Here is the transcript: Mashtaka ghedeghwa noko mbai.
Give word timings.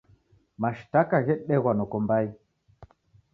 Mashtaka 0.61 1.15
ghedeghwa 1.25 1.71
noko 1.77 1.95
mbai. 2.03 2.27